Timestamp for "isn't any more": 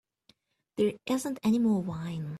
1.05-1.83